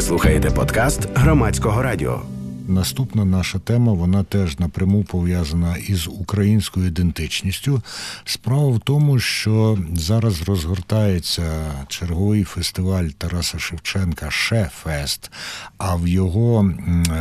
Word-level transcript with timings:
Ви 0.00 0.06
слухаєте 0.06 0.50
подкаст 0.50 1.08
громадського 1.14 1.82
радіо. 1.82 2.22
Наступна 2.68 3.24
наша 3.24 3.58
тема 3.58 3.92
вона 3.92 4.24
теж 4.24 4.58
напряму 4.58 5.04
пов'язана 5.04 5.76
із 5.76 6.08
українською 6.08 6.86
ідентичністю. 6.86 7.82
Справа 8.24 8.68
в 8.68 8.80
тому, 8.80 9.18
що 9.18 9.78
зараз 9.94 10.42
розгортається 10.42 11.44
черговий 11.88 12.44
фестиваль 12.44 13.04
Тараса 13.04 13.58
Шевченка 13.58 14.30
Шефест, 14.30 15.30
а 15.78 15.96
в 15.96 16.08
його 16.08 16.62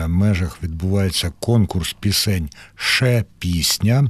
межах 0.07 0.63
відбувається 0.63 1.31
конкурс 1.39 1.95
пісень 1.99 2.49
Ше 2.75 3.23
пісня. 3.39 4.09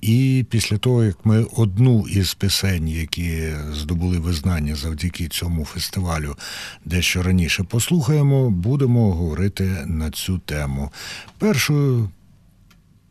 І 0.00 0.44
після 0.50 0.78
того, 0.78 1.04
як 1.04 1.26
ми 1.26 1.46
одну 1.56 2.08
із 2.08 2.34
пісень, 2.34 2.88
які 2.88 3.52
здобули 3.72 4.18
визнання 4.18 4.76
завдяки 4.76 5.28
цьому 5.28 5.64
фестивалю, 5.64 6.36
дещо 6.84 7.22
раніше 7.22 7.62
послухаємо, 7.62 8.50
будемо 8.50 9.14
говорити 9.14 9.64
на 9.86 10.10
цю 10.10 10.38
тему. 10.38 10.92
Першою 11.38 12.10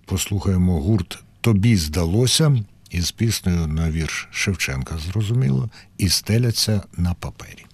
послухаємо 0.06 0.82
гурт 0.82 1.20
Тобі 1.42 1.78
здалося 1.78 2.64
із 2.90 3.12
піснею 3.12 3.68
на 3.68 3.92
вірш 3.92 4.28
Шевченка, 4.32 4.98
зрозуміло, 4.98 5.70
і 5.98 6.10
стеляться 6.10 6.82
на 6.98 7.14
папері. 7.14 7.65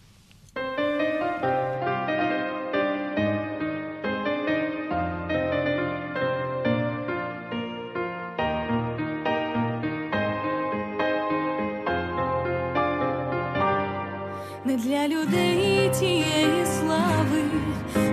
Для 15.02 15.08
людей 15.08 15.92
тієї 16.00 16.66
слави, 16.66 17.44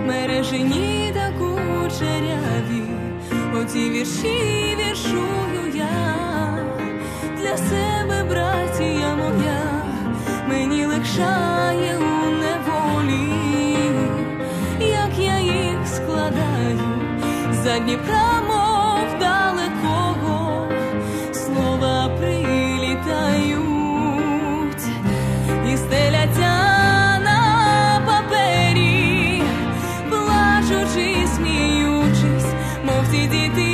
мережені 0.07 1.13
та 1.13 1.31
кучеряві, 1.31 2.83
оці 3.55 3.89
вірші 3.89 4.77
віршую 4.79 5.75
я. 5.75 6.57
Для 7.37 7.57
себе, 7.57 8.23
братія 8.29 9.15
моя, 9.15 9.83
мені 10.47 10.85
легшає 10.85 11.97
у 11.97 12.29
неволі, 12.29 13.33
як 14.79 15.19
я 15.19 15.39
їх 15.39 15.87
складаю 15.87 16.79
за 17.63 17.79
Дніпра, 17.79 18.41
miúdes, 31.39 32.43
mortos 32.85 33.13
e 33.13 33.27
de 33.27 33.68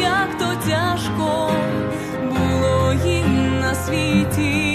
як 0.00 0.38
то 0.38 0.68
тяжко 0.68 1.50
було 2.22 2.92
їм 3.04 3.60
на 3.60 3.74
світі 3.74 4.67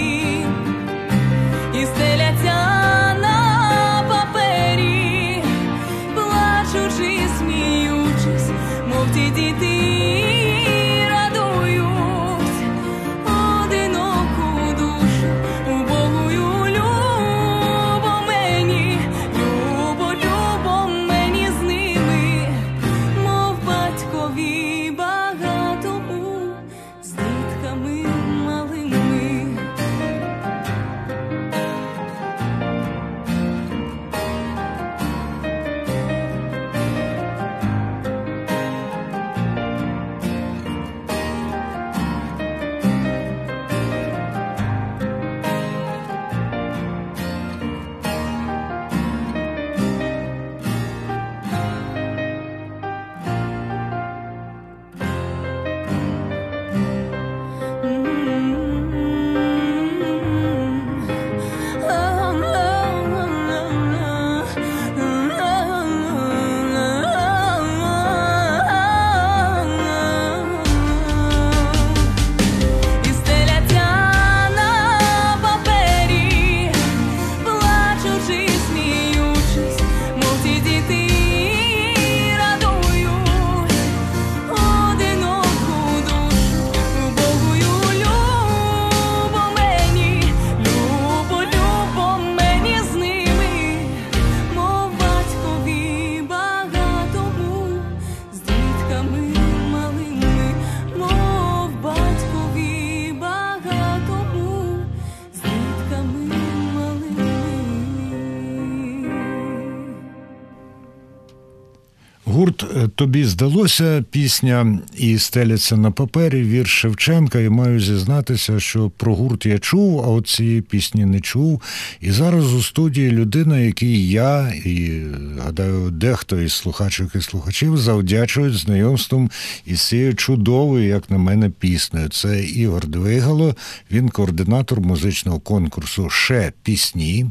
тобі 112.94 113.24
здалося 113.24 114.04
пісня 114.10 114.78
і 114.96 115.18
стеляться 115.18 115.76
на 115.76 115.90
папері 115.90 116.42
вірш 116.42 116.80
Шевченка. 116.80 117.40
І 117.40 117.48
маю 117.48 117.80
зізнатися, 117.80 118.60
що 118.60 118.90
про 118.90 119.14
гурт 119.14 119.46
я 119.46 119.58
чув, 119.58 120.00
а 120.00 120.06
от 120.06 120.28
цієї 120.28 120.60
пісні 120.60 121.04
не 121.04 121.20
чув. 121.20 121.62
І 122.00 122.10
зараз 122.10 122.54
у 122.54 122.62
студії 122.62 123.10
людина, 123.10 123.58
якій 123.58 124.08
я 124.08 124.52
і 124.64 125.02
гадаю, 125.44 125.90
дехто 125.90 126.40
із 126.40 126.52
слухачок 126.52 127.14
і 127.14 127.20
слухачів 127.20 127.76
завдячують 127.78 128.54
знайомством 128.54 129.30
із 129.66 129.80
цією 129.80 130.14
чудовою, 130.14 130.88
як 130.88 131.10
на 131.10 131.18
мене, 131.18 131.50
піснею. 131.50 132.08
Це 132.08 132.44
Ігор 132.44 132.86
Двигало, 132.86 133.54
він 133.90 134.08
координатор 134.08 134.80
музичного 134.80 135.40
конкурсу 135.40 136.10
Ше 136.10 136.52
пісні. 136.62 137.26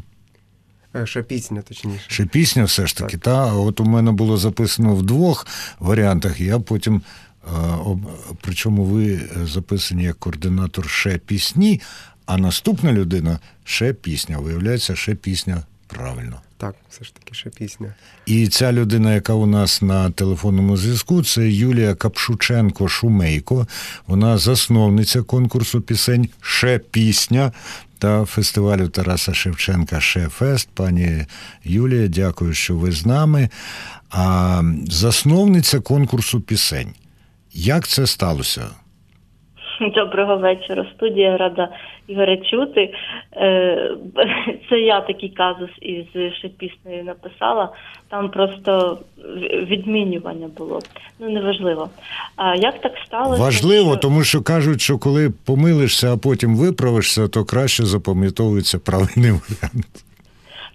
Е, 0.96 1.06
Ще 1.06 1.22
пісня, 1.22 1.62
точніше. 1.62 2.04
Ще 2.06 2.26
пісня 2.26 2.64
все 2.64 2.86
ж 2.86 2.96
таки, 2.96 3.18
та 3.18 3.52
от 3.52 3.80
у 3.80 3.84
мене 3.84 4.12
було 4.12 4.36
записано 4.36 4.94
в 4.94 5.02
двох 5.02 5.46
варіантах. 5.78 6.40
Я 6.40 6.58
потім, 6.58 7.02
е, 7.46 7.50
причому 8.40 8.84
ви 8.84 9.20
записані 9.44 10.04
як 10.04 10.18
координатор 10.18 10.88
ще 10.90 11.18
пісні, 11.18 11.80
а 12.26 12.38
наступна 12.38 12.92
людина 12.92 13.38
ще 13.64 13.92
пісня. 13.92 14.38
Виявляється, 14.38 14.96
ще 14.96 15.14
пісня 15.14 15.62
правильно. 15.86 16.40
так, 16.56 16.74
все 16.90 17.04
ж 17.04 17.14
таки 17.14 17.34
ще 17.34 17.50
пісня. 17.50 17.94
І 18.26 18.48
ця 18.48 18.72
людина, 18.72 19.14
яка 19.14 19.32
у 19.32 19.46
нас 19.46 19.82
на 19.82 20.10
телефонному 20.10 20.76
зв'язку, 20.76 21.22
це 21.24 21.50
Юлія 21.50 21.94
Капшученко 21.94 22.88
Шумейко. 22.88 23.66
Вона 24.06 24.38
засновниця 24.38 25.22
конкурсу 25.22 25.80
пісень 25.80 26.28
Ще 26.40 26.78
пісня 26.78 27.52
та 27.98 28.24
фестивалю 28.24 28.88
Тараса 28.88 29.34
Шевченка 29.34 30.00
Шефест. 30.00 30.68
Пані 30.74 31.26
Юлія, 31.64 32.08
дякую, 32.08 32.54
що 32.54 32.76
ви 32.76 32.92
з 32.92 33.06
нами. 33.06 33.48
А 34.10 34.62
засновниця 34.88 35.80
конкурсу 35.80 36.40
пісень. 36.40 36.94
Як 37.52 37.88
це 37.88 38.06
сталося? 38.06 38.66
Доброго 39.94 40.36
вечора. 40.36 40.86
Студія 40.96 41.36
рада 41.36 41.68
Ігоря 42.08 42.36
чути. 42.36 42.94
Е, 43.36 43.90
Це 44.70 44.78
я 44.80 45.00
такий 45.00 45.28
казус 45.28 45.70
із 45.80 46.34
ще 46.34 46.48
піснею 46.48 47.04
написала. 47.04 47.68
Там 48.08 48.30
просто 48.30 48.98
відмінювання 49.70 50.48
було. 50.58 50.78
Ну 51.20 51.28
неважливо. 51.30 51.88
А 52.36 52.54
як 52.54 52.80
так 52.80 52.92
сталося? 53.06 53.42
Важливо, 53.42 53.90
що- 53.90 54.00
тому 54.00 54.22
що 54.24 54.42
кажуть, 54.42 54.80
що 54.80 54.98
коли 54.98 55.30
помилишся, 55.46 56.14
а 56.14 56.16
потім 56.16 56.56
виправишся, 56.56 57.28
то 57.28 57.44
краще 57.44 57.82
запам'ятовується 57.84 58.78
правильний 58.78 59.30
варіант. 59.30 59.86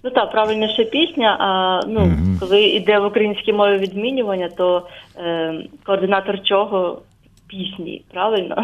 Ну 0.04 0.10
так, 0.10 0.32
правильно, 0.32 0.68
ще 0.74 0.84
пісня. 0.86 1.38
А 1.40 1.82
ну 1.88 2.00
Мгм. 2.00 2.38
коли 2.40 2.62
йде 2.64 3.00
в 3.00 3.06
українській 3.06 3.54
мові 3.54 3.78
відмінювання, 3.78 4.50
то 4.58 4.88
е, 5.18 5.54
координатор 5.86 6.44
чого 6.44 7.02
пісні, 7.50 8.02
правильно? 8.14 8.56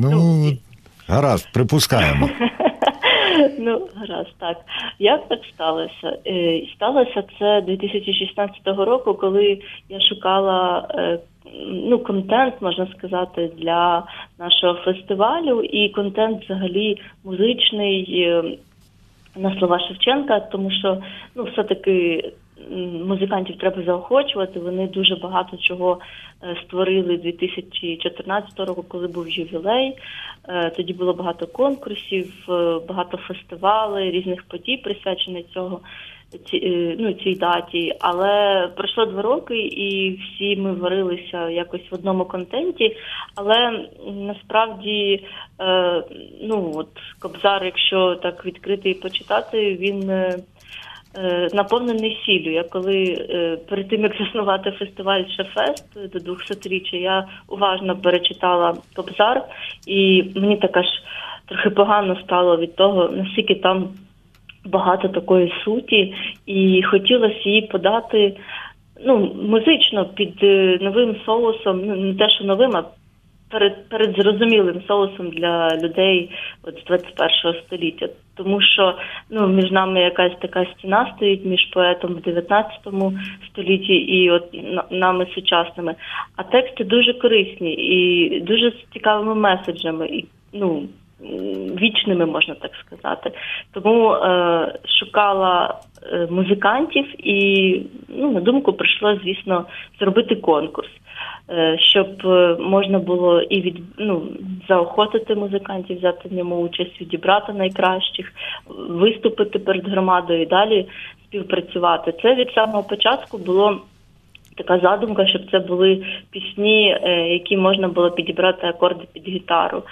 Ну, 0.00 0.52
гаразд, 1.08 1.52
припускаємо. 1.52 2.28
Ну, 3.58 3.88
гаразд, 3.94 4.34
так. 4.38 4.56
Як 4.98 5.28
так 5.28 5.38
сталося? 5.54 6.18
Е, 6.26 6.62
Сталося 6.74 7.24
це 7.38 7.60
2016 7.60 8.56
року, 8.66 9.14
коли 9.14 9.58
я 9.88 10.00
шукала 10.00 10.88
е, 10.94 11.18
ну, 11.72 11.98
контент, 11.98 12.54
можна 12.60 12.86
сказати, 12.98 13.50
для 13.56 14.02
нашого 14.38 14.74
фестивалю, 14.74 15.62
і 15.62 15.88
контент 15.88 16.44
взагалі 16.44 16.98
музичний 17.24 18.22
е, 18.22 18.44
на 19.36 19.58
слова 19.58 19.80
Шевченка, 19.88 20.40
тому 20.40 20.70
що 20.70 21.02
ну, 21.34 21.44
все-таки 21.44 22.24
музикантів 23.04 23.58
треба 23.58 23.82
заохочувати. 23.82 24.60
Вони 24.60 24.86
дуже 24.86 25.16
багато 25.16 25.56
чого 25.56 25.98
е, 26.42 26.56
створили 26.64 27.16
2014 27.16 28.60
року, 28.60 28.84
коли 28.88 29.06
був 29.08 29.28
ювілей. 29.28 29.96
Е, 30.48 30.70
Тоді 30.70 30.92
було 30.92 31.12
багато 31.12 31.46
конкурсів, 31.46 32.32
е, 32.48 32.80
багато 32.88 33.16
фестивалей, 33.16 34.10
різних 34.10 34.42
подій 34.42 34.76
присвячених 34.76 35.46
цього. 35.54 35.80
ці- 36.50 36.96
Ну, 36.98 37.12
цій 37.12 37.34
даті, 37.34 37.92
але 38.00 38.68
пройшло 38.76 39.06
два 39.06 39.22
роки, 39.22 39.58
і 39.58 40.10
всі 40.22 40.56
ми 40.56 40.72
варилися 40.72 41.50
якось 41.50 41.90
в 41.90 41.94
одному 41.94 42.24
контенті. 42.24 42.96
Але 43.34 43.86
насправді, 44.06 45.24
е, 45.60 46.02
ну 46.42 46.72
от 46.76 46.88
Кобзар, 47.20 47.64
якщо 47.64 48.14
так 48.14 48.46
відкрити 48.46 48.90
і 48.90 48.94
почитати, 48.94 49.74
він 49.76 50.10
наповнений 51.52 52.18
сіллю. 52.26 52.50
Я 52.50 52.62
коли 52.62 53.26
е, 53.30 53.58
перед 53.68 53.88
тим 53.88 54.02
як 54.02 54.12
заснувати 54.18 54.70
фестиваль 54.70 55.22
Шефест 55.36 56.12
до 56.12 56.32
200-річчя, 56.32 56.96
я 56.96 57.26
уважно 57.48 57.96
перечитала 57.96 58.74
Кобзар, 58.96 59.42
і 59.86 60.24
мені 60.36 60.56
така 60.56 60.82
ж 60.82 60.88
трохи 61.48 61.70
погано 61.70 62.16
стало 62.24 62.56
від 62.56 62.76
того, 62.76 63.08
наскільки 63.08 63.54
там 63.54 63.88
багато 64.64 65.08
такої 65.08 65.52
суті, 65.64 66.14
і 66.46 66.82
хотілося 66.82 67.40
її 67.44 67.62
подати 67.62 68.36
ну, 69.04 69.34
музично 69.42 70.04
під 70.04 70.34
е, 70.42 70.78
новим 70.80 71.16
соусом, 71.26 71.82
ну 71.86 71.96
не 71.96 72.14
те, 72.14 72.30
що 72.30 72.44
новим, 72.44 72.76
а 72.76 72.84
перед, 73.50 73.88
перед 73.88 74.16
зрозумілим 74.16 74.82
соусом 74.88 75.30
для 75.30 75.68
людей 75.76 76.30
от 76.62 76.78
з 76.80 76.84
21 76.84 77.62
століття. 77.66 78.08
Тому 78.34 78.60
що 78.60 78.94
ну, 79.30 79.48
між 79.48 79.70
нами 79.70 80.00
якась 80.00 80.32
така 80.40 80.66
стіна 80.78 81.12
стоїть 81.16 81.44
між 81.44 81.64
поетом 81.64 82.14
в 82.14 82.20
19 82.20 82.78
столітті 83.52 83.92
і 83.94 84.30
от 84.30 84.54
на- 84.54 84.84
нами 84.90 85.26
сучасними. 85.34 85.94
А 86.36 86.42
тексти 86.42 86.84
дуже 86.84 87.12
корисні 87.14 87.72
і 87.72 88.40
дуже 88.40 88.70
з 88.70 88.92
цікавими 88.92 89.34
меседжами. 89.34 90.06
І, 90.06 90.24
ну, 90.52 90.82
вічними, 91.80 92.26
можна 92.26 92.54
так 92.54 92.70
сказати. 92.86 93.30
Тому 93.72 94.12
е, 94.12 94.78
шукала 95.00 95.74
е, 96.12 96.28
музикантів 96.30 97.28
і 97.28 97.82
ну, 98.08 98.32
на 98.32 98.40
думку 98.40 98.72
прийшло, 98.72 99.18
звісно, 99.22 99.64
зробити 99.98 100.36
конкурс. 100.36 100.88
е, 101.50 101.78
Щоб 101.78 102.06
е, 102.24 102.56
можна 102.60 102.98
було 102.98 103.42
і 103.42 103.60
від 103.60 103.76
ну 103.98 104.22
заохотити 104.68 105.34
музикантів, 105.34 105.98
взяти 105.98 106.28
в 106.28 106.32
ньому 106.32 106.56
участь, 106.56 107.00
відібрати 107.00 107.52
найкращих, 107.52 108.32
виступити 108.88 109.58
перед 109.58 109.88
громадою 109.88 110.42
і 110.42 110.46
далі 110.46 110.86
співпрацювати. 111.24 112.14
Це 112.22 112.34
від 112.34 112.50
самого 112.50 112.82
початку 112.82 113.38
було 113.38 113.80
така 114.56 114.78
задумка, 114.78 115.26
щоб 115.26 115.50
це 115.50 115.58
були 115.58 116.06
пісні, 116.30 116.98
е, 117.02 117.28
які 117.28 117.56
можна 117.56 117.88
було 117.88 118.10
підібрати 118.10 118.66
акорди 118.66 119.04
під 119.12 119.28
гітару. 119.28 119.82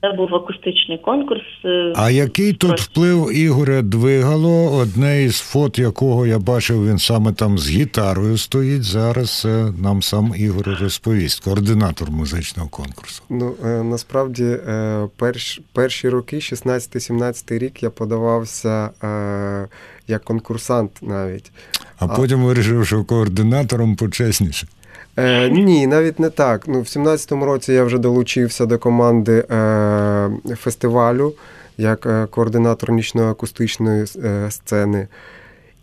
Це 0.00 0.12
був 0.12 0.34
акустичний 0.34 0.98
конкурс. 0.98 1.42
е, 1.64 1.92
А 1.96 2.10
який 2.10 2.52
тут 2.52 2.80
вплив 2.80 3.36
Ігоря 3.36 3.82
Двигало? 3.82 4.72
Одне 4.72 5.22
із 5.24 5.38
фот, 5.40 5.78
якого 5.78 6.26
я 6.26 6.38
бачив, 6.38 6.88
він 6.88 6.98
саме 6.98 7.32
там 7.32 7.58
з 7.58 7.70
гітарою 7.70 8.38
стоїть. 8.38 8.82
Зараз 8.84 9.42
е, 9.48 9.72
нам 9.82 10.02
сам 10.02 10.32
Ігор 10.36 10.78
розповість, 10.80 11.44
координатор 11.44 12.10
музичного 12.10 12.68
конкурсу. 12.68 13.22
Ну, 13.30 13.54
е, 13.64 13.82
насправді, 13.82 14.44
е, 14.44 15.08
перш, 15.16 15.60
перші 15.72 16.08
роки, 16.08 16.36
16-17 16.40 17.58
рік, 17.58 17.82
я 17.82 17.90
подавався 17.90 18.90
е, 19.04 19.68
як 20.08 20.24
конкурсант 20.24 20.90
навіть. 21.02 21.52
А, 21.98 22.04
А- 22.04 22.08
потім 22.08 22.44
вирішив, 22.44 22.86
що 22.86 23.04
координатором 23.04 23.96
почесніше. 23.96 24.66
Е, 25.18 25.50
ні, 25.50 25.86
навіть 25.86 26.20
не 26.20 26.30
так. 26.30 26.68
Ну, 26.68 26.80
в 26.80 26.84
17-му 26.84 27.44
році 27.44 27.72
я 27.72 27.84
вже 27.84 27.98
долучився 27.98 28.66
до 28.66 28.78
команди 28.78 29.44
е, 29.50 30.30
фестивалю 30.56 31.34
як 31.78 32.06
е, 32.06 32.26
координатор 32.30 32.92
нічної 32.92 33.30
акустичної 33.30 34.04
е, 34.24 34.50
сцени. 34.50 35.08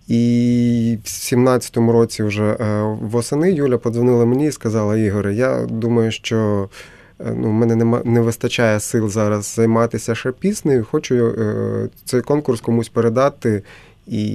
І 0.07 0.97
в 1.03 1.07
17-му 1.07 1.91
році 1.91 2.23
вже 2.23 2.43
е, 2.43 2.81
восени 3.01 3.51
Юля 3.51 3.77
подзвонила 3.77 4.25
мені 4.25 4.47
і 4.47 4.51
сказала: 4.51 4.97
Ігоре, 4.97 5.33
я 5.33 5.65
думаю, 5.65 6.11
що 6.11 6.69
е, 7.19 7.33
ну, 7.37 7.51
мене 7.51 7.75
нема, 7.75 8.01
не 8.05 8.21
вистачає 8.21 8.79
сил 8.79 9.09
зараз 9.09 9.53
займатися 9.55 10.15
ще 10.15 10.31
піснею. 10.31 10.87
Хочу 10.91 11.15
е, 11.15 11.89
цей 12.05 12.21
конкурс 12.21 12.61
комусь 12.61 12.89
передати. 12.89 13.63
І 14.07 14.25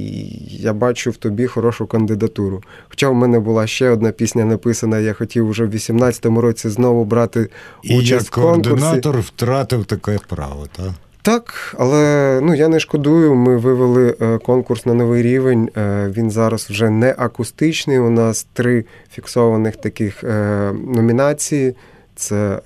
я 0.48 0.72
бачу 0.72 1.10
в 1.10 1.16
тобі 1.16 1.46
хорошу 1.46 1.86
кандидатуру. 1.86 2.62
Хоча 2.88 3.08
в 3.08 3.14
мене 3.14 3.40
була 3.40 3.66
ще 3.66 3.90
одна 3.90 4.10
пісня 4.10 4.44
написана, 4.44 4.98
я 4.98 5.12
хотів 5.12 5.48
уже 5.48 5.64
в 5.64 5.74
18-му 5.74 6.40
році 6.40 6.68
знову 6.68 7.04
брати 7.04 7.48
І 7.82 7.94
як 7.94 8.02
участь 8.02 8.28
в 8.28 8.30
конкурсі. 8.30 8.70
координатор 8.70 9.20
втратив 9.20 9.84
таке 9.84 10.18
право, 10.28 10.66
так? 10.76 10.90
Так, 11.22 11.74
але 11.78 12.40
ну 12.42 12.54
я 12.54 12.68
не 12.68 12.80
шкодую. 12.80 13.34
Ми 13.34 13.56
вивели 13.56 14.16
е, 14.20 14.38
конкурс 14.38 14.86
на 14.86 14.94
новий 14.94 15.22
рівень. 15.22 15.70
Е, 15.76 16.08
він 16.16 16.30
зараз 16.30 16.70
вже 16.70 16.90
не 16.90 17.14
акустичний. 17.18 17.98
У 17.98 18.10
нас 18.10 18.46
три 18.52 18.84
фіксованих 19.12 19.76
таких 19.76 20.24
е, 20.24 20.72
номінації: 20.72 21.74
це 22.16 22.60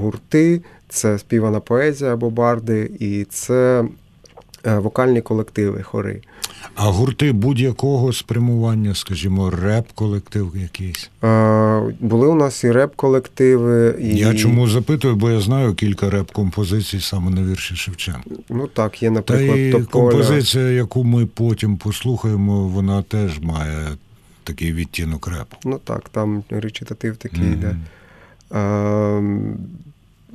гурти, 0.00 0.62
це 0.88 1.18
співана 1.18 1.60
поезія 1.60 2.12
або 2.12 2.30
барди, 2.30 2.90
і 2.98 3.24
це 3.24 3.84
вокальні 4.64 5.20
колективи, 5.20 5.82
хори. 5.82 6.20
А 6.74 6.84
гурти 6.84 7.32
будь-якого 7.32 8.12
спрямування, 8.12 8.94
скажімо, 8.94 9.50
реп-колектив 9.50 10.52
якийсь. 10.56 11.10
Е, 11.24 11.82
були 12.00 12.26
у 12.28 12.34
нас 12.34 12.64
і 12.64 12.72
реп-колективи, 12.72 13.96
і 14.00 14.16
Я 14.16 14.34
чому 14.34 14.68
запитую, 14.68 15.16
бо 15.16 15.30
я 15.30 15.40
знаю 15.40 15.74
кілька 15.74 16.10
реп-композицій 16.10 17.00
саме 17.00 17.30
на 17.30 17.42
вірші 17.42 17.76
Шевченка. 17.76 18.20
ну 18.48 18.66
так, 18.66 19.02
є, 19.02 19.08
Та 19.08 19.14
наприклад, 19.14 19.58
і 19.58 19.72
Тополя. 19.72 19.86
композиція, 19.86 20.68
яку 20.68 21.04
ми 21.04 21.26
потім 21.26 21.76
послухаємо, 21.76 22.68
вона 22.68 23.02
теж 23.02 23.40
має 23.40 23.76
такий 24.44 24.72
відтінок 24.72 25.28
репу. 25.28 25.56
Ну 25.64 25.80
так, 25.84 26.08
там 26.08 26.42
речитатив 26.50 27.16
такий 27.16 27.44
йде. 27.52 27.76
Е, 28.54 29.22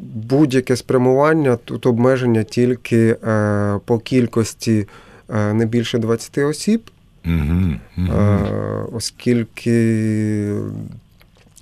Будь-яке 0.02 0.76
спрямування, 0.76 1.56
тут 1.56 1.86
обмеження 1.86 2.44
тільки 2.44 3.18
е, 3.24 3.80
по 3.86 4.00
кількості 4.00 4.88
е, 5.30 5.54
не 5.54 5.66
більше 5.66 5.98
20 5.98 6.38
осіб, 6.38 6.82
Угу, 7.26 8.06
е, 8.08 8.40
оскільки 8.94 10.54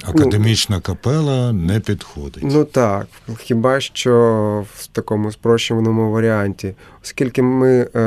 Академічна 0.03 0.79
капела 0.79 1.53
не 1.53 1.79
підходить. 1.79 2.43
Ну 2.43 2.63
так, 2.63 3.07
хіба 3.39 3.79
що 3.79 4.65
в 4.73 4.87
такому 4.87 5.31
спрощеному 5.31 6.11
варіанті, 6.11 6.73
оскільки 7.03 7.41
ми 7.41 7.87
е, 7.95 7.99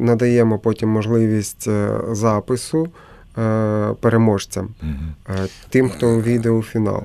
надаємо 0.00 0.58
потім 0.58 0.88
можливість 0.88 1.68
запису 2.12 2.88
е, 3.38 3.88
переможцям, 4.00 4.68
е, 5.28 5.46
тим, 5.68 5.90
хто 5.90 6.10
увійде 6.10 6.50
у 6.50 6.62
фінал. 6.62 7.02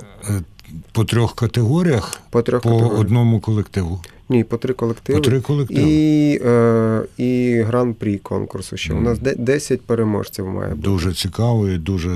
По 0.91 1.05
трьох 1.05 1.36
категоріях, 1.36 2.21
По 2.29 2.41
трьох 2.41 2.62
по 2.62 2.69
категоріях. 2.69 3.00
одному 3.00 3.39
колективу. 3.39 4.01
Ні, 4.29 4.43
по 4.43 4.57
три 4.57 4.74
колективи. 4.74 5.19
По 5.19 5.25
три 5.25 5.41
колективи. 5.41 5.81
І, 5.89 6.39
е, 6.45 7.01
і 7.17 7.62
гран-прі 7.62 8.17
конкурсу 8.17 8.77
ще. 8.77 8.93
У 8.93 9.01
нас 9.01 9.19
Мгм. 9.21 9.33
10 9.38 9.81
переможців 9.81 10.47
має 10.47 10.69
бути. 10.75 10.81
Дуже 10.81 11.13
цікаво 11.13 11.69
і 11.69 11.77
дуже, 11.77 12.09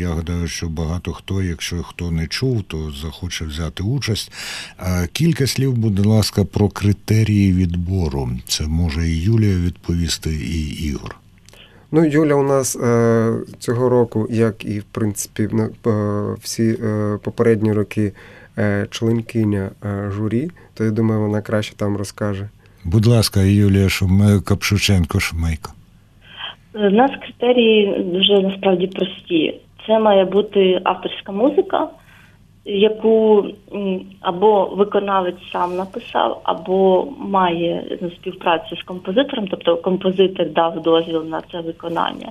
я 0.00 0.08
гадаю, 0.08 0.48
що 0.48 0.68
багато 0.68 1.12
хто, 1.12 1.42
якщо 1.42 1.82
хто 1.82 2.10
не 2.10 2.26
чув, 2.26 2.62
то 2.62 2.92
захоче 3.02 3.44
взяти 3.44 3.82
участь. 3.82 4.32
Е, 4.80 5.08
Кілька 5.12 5.46
слів, 5.46 5.72
будь 5.72 6.06
ласка, 6.06 6.44
про 6.44 6.68
критерії 6.68 7.52
відбору. 7.52 8.30
Це 8.48 8.66
може 8.66 9.08
і 9.08 9.20
Юлія 9.20 9.56
відповісти, 9.56 10.34
і 10.34 10.66
Ігор. 10.68 11.16
Ну, 11.92 12.04
Юля 12.04 12.34
у 12.34 12.42
нас 12.42 12.76
е, 12.76 13.32
цього 13.58 13.88
року, 13.88 14.26
як 14.30 14.64
і 14.64 14.78
в 14.78 14.84
принципі 14.84 15.48
на- 15.52 15.92
е, 15.92 16.34
всі 16.40 16.78
е, 16.84 17.18
попередні 17.24 17.72
роки, 17.72 18.12
е, 18.58 18.86
членкиня 18.90 19.70
е, 19.84 20.10
журі, 20.10 20.50
то 20.74 20.84
я 20.84 20.90
думаю, 20.90 21.20
вона 21.20 21.40
краще 21.42 21.76
там 21.76 21.96
розкаже. 21.96 22.48
Будь 22.84 23.06
ласка, 23.06 23.40
Юлія 23.42 23.88
Шуме, 23.88 24.40
Капшученко 24.40 25.20
Шумейко. 25.20 25.70
У 26.74 26.90
нас 26.90 27.10
критерії 27.22 28.02
дуже 28.04 28.42
насправді 28.42 28.86
прості. 28.86 29.60
Це 29.86 29.98
має 29.98 30.24
бути 30.24 30.80
авторська 30.84 31.32
музика, 31.32 31.88
яку 32.64 33.46
або 34.20 34.64
виконавець 34.64 35.50
сам 35.52 35.76
написав, 35.76 36.40
або 36.44 37.08
має 37.18 37.98
ну, 38.02 38.10
співпрацю 38.10 38.76
з 38.76 38.82
композитором, 38.82 39.48
тобто 39.48 39.76
композитор 39.76 40.50
дав 40.50 40.82
дозвіл 40.82 41.24
на 41.24 41.40
це 41.52 41.60
виконання. 41.60 42.28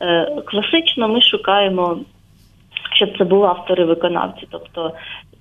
Е, 0.00 0.42
Класично 0.46 1.08
ми 1.08 1.22
шукаємо, 1.22 1.98
щоб 2.96 3.18
це 3.18 3.24
були 3.24 3.46
автори-виконавці, 3.46 4.46
тобто 4.50 4.92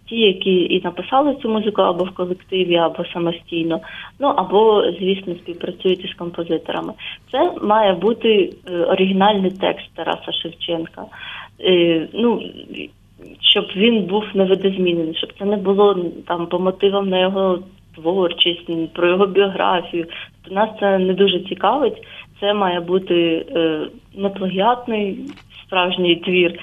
ті, 0.10 0.16
які 0.16 0.74
і 0.76 0.82
написали 0.84 1.36
цю 1.36 1.50
музику 1.50 1.82
або 1.82 2.04
в 2.04 2.12
колективі, 2.12 2.76
або 2.76 3.06
самостійно, 3.06 3.80
ну 4.20 4.28
або, 4.28 4.84
звісно, 5.00 5.36
співпрацюють 5.36 6.06
із 6.06 6.14
композиторами. 6.14 6.94
Це 7.32 7.52
має 7.62 7.94
бути 7.94 8.54
е, 8.68 8.84
оригінальний 8.84 9.52
текст 9.52 9.86
Тараса 9.96 10.32
Шевченка. 10.32 11.06
Е, 11.62 12.08
Ну, 12.14 12.42
щоб 13.42 13.66
він 13.76 14.04
був 14.04 14.24
невидозмінений, 14.34 15.16
щоб 15.16 15.30
це 15.40 15.46
не 15.46 15.58
було 15.58 16.06
там 16.28 16.48
по 16.48 16.60
мотивам 16.60 17.10
на 17.10 17.20
його 17.20 17.60
творчість, 17.96 18.94
про 18.94 19.08
його 19.08 19.28
біографію. 19.28 20.06
Тобто 20.44 20.60
нас 20.60 20.70
це 20.80 20.98
не 20.98 21.14
дуже 21.14 21.40
цікавить. 21.40 22.08
Це 22.40 22.54
має 22.54 22.80
бути 22.80 23.46
е, 23.56 23.88
неплагіатний 24.16 25.20
справжній 25.66 26.16
твір 26.16 26.60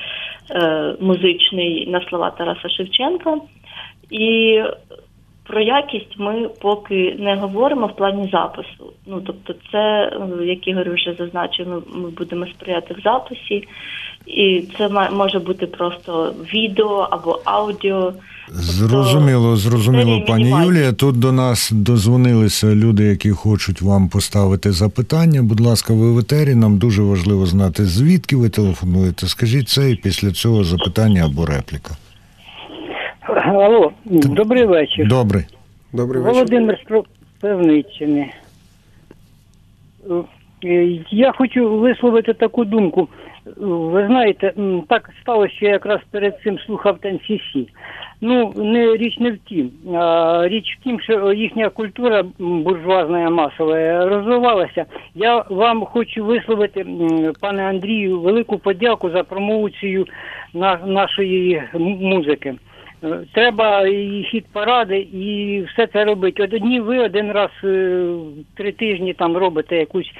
е, 0.50 0.94
музичний 1.00 1.86
на 1.90 2.00
слова 2.00 2.30
Тараса 2.30 2.68
Шевченка. 2.68 3.36
І 4.10 4.62
про 5.50 5.60
якість 5.60 6.14
ми 6.18 6.48
поки 6.60 7.16
не 7.18 7.36
говоримо 7.36 7.86
в 7.86 7.96
плані 7.96 8.28
запису. 8.32 8.92
Ну 9.06 9.20
тобто, 9.26 9.54
це, 9.72 9.78
е, 9.78 10.44
як 10.44 10.68
Ігор 10.68 10.94
вже 10.94 11.14
зазначив, 11.18 11.68
ми, 11.68 12.00
ми 12.00 12.10
будемо 12.10 12.46
сприяти 12.46 12.94
в 12.94 13.02
записі, 13.04 13.68
і 14.26 14.64
це 14.78 14.88
може 15.12 15.38
бути 15.38 15.66
просто 15.66 16.34
відео 16.54 17.08
або 17.10 17.40
аудіо. 17.44 18.12
Зрозуміло, 18.52 19.56
зрозуміло, 19.56 20.24
пані. 20.26 20.50
Юлія. 20.64 20.92
Тут 20.92 21.18
до 21.18 21.32
нас 21.32 21.70
дозвонилися 21.72 22.74
люди, 22.74 23.04
які 23.04 23.30
хочуть 23.30 23.82
вам 23.82 24.08
поставити 24.08 24.72
запитання. 24.72 25.42
Будь 25.42 25.60
ласка, 25.60 25.94
ви 25.94 26.12
в 26.12 26.18
етері. 26.18 26.54
Нам 26.54 26.78
дуже 26.78 27.02
важливо 27.02 27.46
знати, 27.46 27.84
звідки 27.84 28.36
ви 28.36 28.48
телефонуєте. 28.48 29.26
Скажіть 29.26 29.68
це, 29.68 29.90
і 29.90 29.96
після 29.96 30.30
цього 30.30 30.64
запитання 30.64 31.24
або 31.24 31.46
репліка. 31.46 31.96
Алло, 33.36 33.92
добрий 34.04 34.64
вечір. 34.64 35.08
Добре. 35.08 35.44
Добрий 35.92 36.22
вечір. 36.22 36.34
Володимир 36.34 36.78
з 36.88 37.02
Певниччини. 37.40 38.32
Е, 40.64 40.98
Я 41.10 41.32
хочу 41.32 41.78
висловити 41.78 42.32
таку 42.34 42.64
думку. 42.64 43.08
Е, 43.46 43.50
Ви 43.64 44.06
знаєте, 44.06 44.52
так 44.88 45.10
сталося, 45.22 45.54
що 45.54 45.66
я 45.66 45.72
якраз 45.72 46.00
перед 46.10 46.38
цим 46.44 46.58
слухав 46.58 46.98
Тенсісі. 46.98 47.68
Ну, 48.20 48.52
не 48.56 48.96
річ 48.96 49.18
не 49.18 49.30
в 49.30 49.38
тім. 49.38 49.70
А 49.94 50.48
річ 50.48 50.76
в 50.80 50.84
тім, 50.84 51.00
що 51.00 51.32
їхня 51.32 51.68
культура 51.68 52.24
буржуазна 52.38 53.30
масова 53.30 54.04
розвивалася. 54.06 54.84
Я 55.14 55.44
вам 55.50 55.84
хочу 55.84 56.24
висловити, 56.24 56.86
пане 57.40 57.62
Андрію, 57.62 58.20
велику 58.20 58.58
подяку 58.58 59.10
за 59.10 59.22
промоцію 59.22 60.06
на, 60.54 60.78
нашої 60.86 61.62
музики. 62.00 62.54
Е, 63.04 63.18
Треба 63.34 63.86
і 63.88 64.26
хід 64.30 64.44
паради, 64.52 64.96
і 64.98 65.64
все 65.72 65.86
це 65.86 66.04
робити. 66.04 66.42
От 66.42 66.54
одні 66.54 66.80
ви 66.80 66.98
один 66.98 67.32
раз 67.32 67.50
е, 67.64 68.04
три 68.56 68.72
тижні 68.72 69.14
там 69.14 69.36
робите 69.36 69.76
якусь 69.76 70.10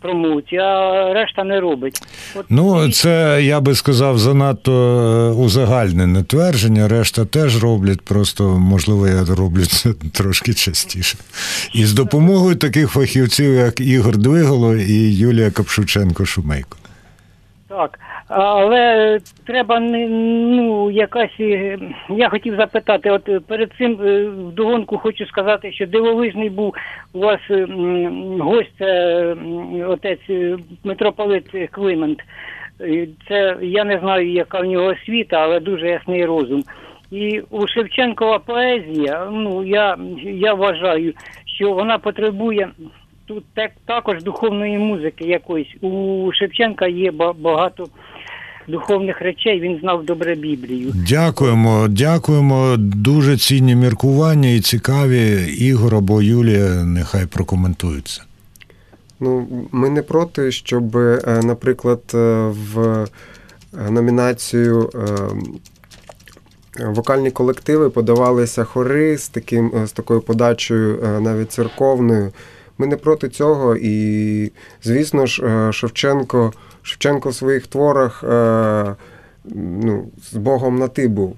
промоцію, 0.00 0.60
а 0.62 1.12
решта 1.14 1.44
не 1.44 1.60
робить. 1.60 2.00
От 2.34 2.46
Ну, 2.48 2.90
це 2.90 3.40
я 3.42 3.60
би 3.60 3.74
сказав 3.74 4.18
занадто 4.18 4.72
е, 4.72 5.40
узагальнене 5.42 6.22
твердження. 6.22 6.88
Решта 6.88 7.24
теж 7.24 7.62
роблять, 7.62 8.00
просто 8.00 8.58
можливо, 8.58 9.08
я 9.08 9.24
роблю 9.24 9.64
це 9.66 9.92
трошки 10.12 10.54
частіше. 10.54 11.18
І 11.74 11.84
з 11.84 11.92
допомогою 11.94 12.56
таких 12.56 12.90
фахівців, 12.90 13.54
як 13.54 13.80
Ігор 13.80 14.16
Двигало 14.16 14.74
і 14.76 15.14
Юлія 15.14 15.48
Капшученко-Шумейко. 15.48 16.76
Так, 17.68 17.98
але 18.28 19.18
треба 19.46 19.80
не 19.80 20.08
ну 20.08 20.90
якась. 20.90 21.40
е, 21.40 21.78
Я 22.10 22.28
хотів 22.28 22.56
запитати, 22.56 23.10
от 23.10 23.28
е, 23.28 23.40
перед 23.40 23.72
цим 23.78 23.98
е, 24.02 24.24
вдогонку 24.26 24.98
хочу 24.98 25.26
сказати, 25.26 25.72
що 25.72 25.86
дивовижний 25.86 26.50
був 26.50 26.74
у 27.12 27.18
вас 27.18 27.40
гость, 28.40 28.82
отець 29.88 30.58
митрополит 30.84 31.70
Климент. 31.70 32.18
Це 33.28 33.56
я 33.62 33.84
не 33.84 33.98
знаю, 33.98 34.32
яка 34.32 34.60
в 34.60 34.64
нього 34.64 34.86
освіта, 34.86 35.36
але 35.36 35.60
дуже 35.60 35.88
ясний 35.88 36.24
розум. 36.24 36.62
І 37.10 37.42
у 37.50 37.66
Шевченкова 37.66 38.38
поезія, 38.38 39.28
ну 39.32 39.64
я, 39.64 39.96
я 40.22 40.54
вважаю, 40.54 41.12
що 41.56 41.72
вона 41.72 41.98
потребує 41.98 42.68
тут 43.26 43.44
так, 43.54 43.70
також 43.86 44.22
духовної 44.22 44.78
музики 44.78 45.24
якоїсь. 45.24 45.74
У 45.80 46.30
Шевченка 46.32 46.86
є 46.86 47.10
ба- 47.10 47.32
багато 47.32 47.86
духовних 48.68 49.20
речей, 49.20 49.60
він 49.60 49.78
знав 49.80 50.04
добре 50.04 50.34
Біблію. 50.34 50.92
Дякуємо, 51.08 51.88
дякуємо. 51.88 52.74
Дуже 52.78 53.36
цінні 53.36 53.74
міркування 53.74 54.48
і 54.48 54.60
цікаві. 54.60 55.54
Ігор 55.58 55.94
або 55.94 56.22
Юлія 56.22 56.84
нехай 56.84 57.26
прокоментуються. 57.26 58.22
Ну, 59.20 59.48
ми 59.72 59.90
не 59.90 60.02
проти, 60.02 60.52
щоб, 60.52 60.96
е, 60.96 61.40
наприклад, 61.44 62.00
е, 62.14 62.18
в 62.72 62.80
е, 62.80 63.90
номінацію 63.90 64.90
вокальні 66.86 67.30
колективи 67.30 67.90
подавалися 67.90 68.64
хори 68.64 69.18
з 69.18 69.28
таким 69.28 69.86
з 69.86 69.92
такою 69.92 70.20
подачею 70.20 71.20
навіть 71.20 71.52
церковною. 71.52 72.32
Ми 72.78 72.86
не 72.86 72.96
проти 72.96 73.28
цього. 73.28 73.76
І, 73.76 74.52
звісно 74.82 75.26
ж, 75.26 75.42
Шевченко, 75.72 76.52
Шевченко 76.86 77.28
в 77.28 77.34
своїх 77.34 77.66
творах 77.66 78.24
е, 78.24 78.94
ну, 79.54 80.08
з 80.32 80.36
Богом 80.36 80.78
на 80.78 80.88
ти 80.88 81.08
був. 81.08 81.36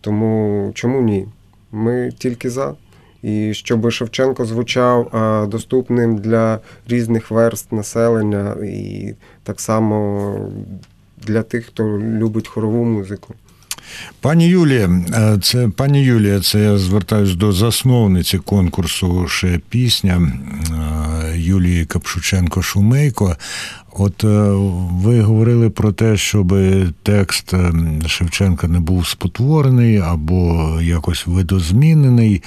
Тому 0.00 0.70
чому 0.74 1.02
ні? 1.02 1.26
Ми 1.72 2.12
тільки 2.18 2.50
за. 2.50 2.74
І 3.22 3.54
щоб 3.54 3.90
Шевченко 3.90 4.44
звучав 4.44 5.16
е, 5.16 5.46
доступним 5.46 6.18
для 6.18 6.58
різних 6.88 7.30
верст 7.30 7.72
населення, 7.72 8.54
і 8.64 9.14
так 9.42 9.60
само 9.60 10.50
для 11.18 11.42
тих, 11.42 11.66
хто 11.66 11.84
любить 11.98 12.48
хорову 12.48 12.84
музику. 12.84 13.34
Пані 14.20 14.48
Юлія, 14.48 15.04
е, 15.14 15.38
це 15.42 15.68
пані 15.68 16.02
Юлія, 16.02 16.40
це 16.40 16.60
я 16.60 16.78
звертаюсь 16.78 17.34
до 17.34 17.52
засновниці 17.52 18.38
конкурсу 18.38 19.28
ще 19.28 19.60
пісня 19.68 20.32
е, 20.70 21.11
Юлії 21.42 21.84
Капшученко-Шумейко. 21.84 23.36
От 23.98 24.24
е, 24.24 24.26
ви 24.92 25.20
говорили 25.20 25.70
про 25.70 25.92
те, 25.92 26.16
щоб 26.16 26.54
текст 27.02 27.54
е, 27.54 27.72
Шевченка 28.06 28.68
не 28.68 28.80
був 28.80 29.06
спотворений 29.06 29.98
або 29.98 30.70
якось 30.80 31.26
видозмінений. 31.26 32.42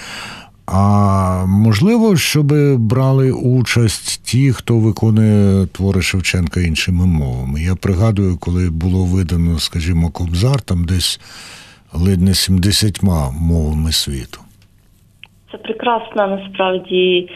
А 0.66 1.46
можливо, 1.46 2.18
щоб 2.18 2.78
брали 2.78 3.32
участь 3.32 4.24
ті, 4.24 4.52
хто 4.52 4.78
виконує 4.78 5.68
твори 5.68 6.02
Шевченка 6.02 6.60
іншими 6.62 7.06
мовами. 7.06 7.62
Я 7.62 7.76
пригадую, 7.76 8.38
коли 8.38 8.70
було 8.70 9.06
видано, 9.06 9.60
скажімо, 9.60 10.10
Кобзар, 10.10 10.62
там 10.62 10.86
десь 10.86 11.20
ледь 11.94 12.22
не 12.22 12.34
70 12.34 13.04
мовами 13.40 13.92
світу. 13.92 14.40
Це 15.52 15.58
прекрасна 15.58 16.28
насправді 16.28 17.30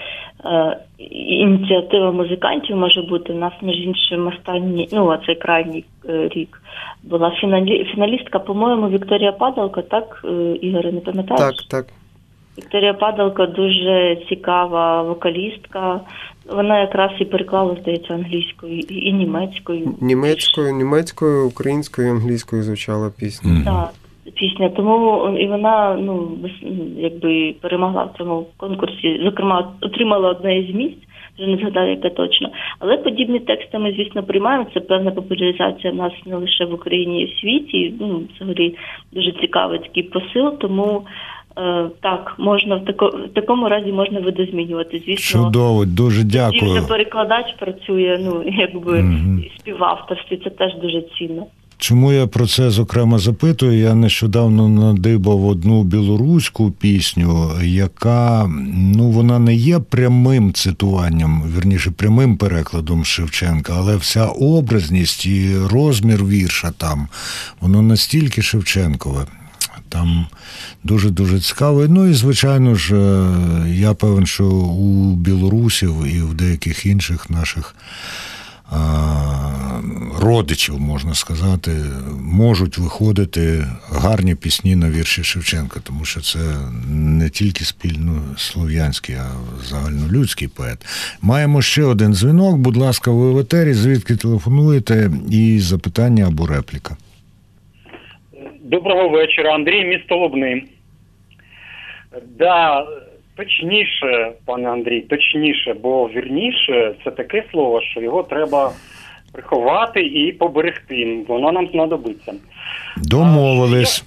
е, 0.46 0.78
ініціатива 1.00 2.12
музикантів 2.12 2.76
може 2.76 3.02
бути. 3.02 3.34
У 3.34 3.38
нас, 3.38 3.54
між 3.62 3.78
іншим, 3.78 4.28
останній, 4.28 4.90
ну, 4.92 5.10
а 5.10 5.18
цей 5.26 5.36
крайній 5.36 5.86
е, 6.10 6.28
рік 6.28 6.62
була 7.04 7.32
фіналі, 7.42 7.88
фіналістка, 7.94 8.40
по-моєму, 8.40 8.90
Вікторія 8.90 9.32
Падалко, 9.32 9.82
так, 9.82 10.22
е, 10.26 10.56
Ігоре, 10.62 10.92
не 10.92 11.00
пам'ятаєш? 11.00 11.56
Так, 11.56 11.68
так. 11.70 11.94
Вікторія 12.58 12.94
Падалко 12.94 13.46
дуже 13.46 14.18
цікава 14.30 15.04
вокалістка. 15.04 16.02
Вона 16.50 16.80
якраз 16.80 17.12
і 17.20 17.26
переклала, 17.26 17.78
здається, 17.82 18.14
англійською 18.14 18.80
і, 18.80 19.08
і 19.10 19.14
німецькою. 19.14 19.96
Німецькою, 20.02 20.74
німецькою, 20.74 21.48
українською, 21.48 22.12
англійською 22.12 22.64
звучала 22.64 23.12
пісня. 23.20 23.52
Мгм. 23.52 23.64
Так, 23.64 23.92
пісня. 24.36 24.70
Тому 24.70 25.30
і 25.40 25.48
вона 25.48 25.98
ну 26.00 26.32
ну, 26.62 26.86
якби 26.98 27.56
перемогла 27.62 28.04
в 28.04 28.18
цьому 28.18 28.46
конкурсі. 28.58 29.22
Зокрема, 29.24 29.72
отримала 29.82 30.30
одне 30.30 30.60
із 30.60 30.76
місць. 30.76 31.04
Вже 31.38 31.48
не 31.48 31.58
згадаю, 31.58 31.90
яке 31.90 32.10
точно. 32.10 32.50
Але 32.80 32.98
подібні 32.98 33.40
тексти 33.40 33.80
ми, 33.80 33.92
звісно, 33.92 34.24
приймаємо. 34.24 34.66
Це 34.74 34.80
певна 34.80 35.12
популяризація 35.12 35.94
в 35.94 35.96
нас 35.96 36.14
не 36.26 36.36
лише 36.36 36.66
в 36.66 36.74
Україні, 36.74 37.22
і 37.22 37.26
в 37.26 37.40
світі. 37.40 37.94
Ну, 38.00 38.22
взагалі 38.36 38.76
дуже 39.12 39.32
цікавий 39.32 39.80
такий 39.80 40.04
посил. 40.04 40.58
Тому 40.58 41.02
е, 41.58 41.86
так, 42.02 42.36
можна 42.38 42.76
в, 42.76 42.86
тако, 42.86 43.08
в 43.08 43.34
такому 43.34 43.70
разі 43.70 43.92
можна 43.92 44.20
видозмінювати. 44.20 44.98
Звісно, 45.06 45.44
Чудово, 45.44 45.86
дуже 45.86 46.22
і 46.22 46.80
вже 46.80 46.88
перекладач 46.88 47.54
працює, 47.60 48.20
ну 48.22 48.44
якби 48.46 49.02
в 49.02 49.60
співавторстві. 49.60 50.42
Це 50.44 50.50
теж 50.50 50.76
дуже 50.76 51.02
цінно. 51.02 51.46
Чому 51.82 52.12
я 52.12 52.28
про 52.28 52.48
це 52.48 52.72
зокрема 52.72 53.20
запитую? 53.20 53.80
Я 53.80 53.96
нещодавно 53.96 54.70
надибав 54.70 55.46
одну 55.46 55.84
білоруську 55.84 56.72
пісню, 56.72 57.52
яка 57.64 58.50
ну 58.74 59.12
вона 59.12 59.40
не 59.40 59.56
є 59.56 59.80
прямим 59.80 60.54
цитуванням, 60.54 61.44
вірніше 61.56 61.92
прямим 61.92 62.38
перекладом 62.38 63.06
Шевченка, 63.06 63.74
але 63.78 63.96
вся 63.96 64.26
образність 64.26 65.26
і 65.26 65.58
розмір 65.58 66.26
вірша 66.26 66.72
там, 66.78 67.08
воно 67.62 67.82
настільки 67.82 68.42
Шевченкове. 68.42 69.26
Там 69.90 70.28
дуже 70.84 71.10
дуже 71.10 71.40
цікаво. 71.40 71.86
Ну 71.88 72.08
і 72.08 72.14
звичайно 72.14 72.76
ж, 72.76 72.96
е, 72.96 73.70
я 73.70 73.94
певен, 73.94 74.26
що 74.26 74.46
у 74.46 75.16
білорусів 75.16 76.06
і 76.06 76.22
в 76.22 76.34
деяких 76.34 76.86
інших 76.86 77.30
наших 77.30 77.76
родичів, 80.20 80.80
можна 80.80 81.14
сказати, 81.14 81.72
можуть 82.22 82.78
виходити 82.78 83.42
гарні 83.92 84.36
пісні 84.36 84.76
на 84.76 84.90
вірші 84.90 85.24
Шевченка, 85.24 85.80
тому 85.88 86.06
що 86.06 86.22
це 86.22 86.40
не 86.90 87.30
тільки 87.30 87.64
спільно 87.64 88.22
слов'янський, 88.38 89.16
а 89.16 89.28
загальнолюдський 89.64 90.48
поет. 90.58 90.78
Маємо 91.22 91.62
ще 91.62 91.84
один 91.84 92.14
дзвінок. 92.14 92.58
Будь 92.58 92.78
ласка, 92.78 93.12
ви 93.12 93.32
в 93.32 93.40
етері, 93.40 93.74
звідки 93.74 94.16
телефонуєте, 94.16 95.10
і 95.32 95.60
запитання 95.60 96.28
або 96.28 96.48
репліка. 96.48 96.98
Доброго 98.62 99.10
вечора, 99.10 99.56
Андрій, 99.56 99.86
місто 99.86 100.16
Лубни. 100.16 100.64
Да, 102.40 102.88
точніше, 103.36 104.32
пане 104.46 104.70
Андрій, 104.70 105.02
точніше, 105.02 105.74
бо 105.74 106.08
вірніше 106.08 106.96
це 107.04 107.12
таке 107.12 107.44
слово, 107.52 107.82
що 107.82 108.02
його 108.02 108.24
треба 108.24 108.72
приховати 109.34 110.02
і 110.02 110.32
поберегти. 110.32 111.18
Воно 111.28 111.52
нам 111.52 111.68
знадобиться. 111.72 112.34
Домовились. 112.98 114.04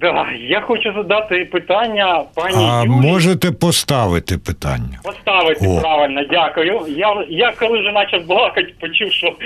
Да, 0.00 0.26
я 0.40 0.60
хочу 0.60 0.92
задати 0.92 1.44
питання 1.44 2.22
пані 2.34 2.68
А 2.70 2.82
Юлі. 2.84 2.90
можете 2.90 3.50
поставити 3.52 4.38
питання? 4.38 4.98
Поставити 5.04 5.66
О. 5.68 5.80
правильно, 5.80 6.22
дякую. 6.30 6.80
Я, 6.88 7.24
я 7.28 7.52
коли 7.52 7.80
вже 7.80 7.92
почав 7.92 8.26
балакати, 8.26 8.74
почув, 8.80 9.12
що 9.12 9.36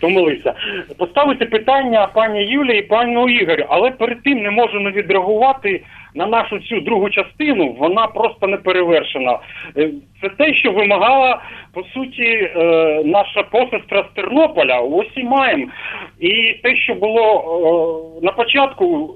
помилився. 0.00 0.54
Поставити 0.98 1.46
питання 1.46 2.06
пані 2.06 2.44
Юлії 2.44 2.78
і 2.78 2.82
пану 2.82 3.28
Ігорю, 3.28 3.64
але 3.68 3.90
перед 3.90 4.22
тим 4.22 4.38
не 4.42 4.50
можу 4.50 4.80
не 4.80 4.90
відреагувати 4.90 5.82
на 6.14 6.26
нашу 6.26 6.58
цю 6.58 6.80
другу 6.80 7.10
частину. 7.10 7.76
Вона 7.78 8.06
просто 8.06 8.46
не 8.46 8.56
перевершена. 8.56 9.38
Е, 9.76 9.90
Це 10.22 10.28
те, 10.28 10.54
що 10.54 10.72
вимагала 10.72 11.42
по 11.72 11.82
суті 11.82 12.22
е, 12.22 12.54
наша 13.04 13.42
посестра 13.42 14.04
з 14.10 14.14
Тернополя. 14.14 14.80
Ось 14.80 15.16
і 15.16 15.24
маємо. 15.24 15.66
І 16.20 16.54
те, 16.62 16.76
що 16.76 16.94
було 16.94 18.18
е, 18.22 18.24
на 18.24 18.32
початку. 18.32 19.14